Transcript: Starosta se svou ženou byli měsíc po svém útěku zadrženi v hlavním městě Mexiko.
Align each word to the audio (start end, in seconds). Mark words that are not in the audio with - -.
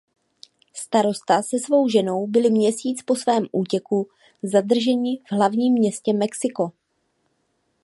Starosta 0.73 1.41
se 1.43 1.59
svou 1.59 1.87
ženou 1.89 2.27
byli 2.27 2.49
měsíc 2.51 3.01
po 3.03 3.15
svém 3.15 3.47
útěku 3.51 4.09
zadrženi 4.43 5.17
v 5.25 5.31
hlavním 5.31 5.73
městě 5.73 6.13
Mexiko. 6.13 6.71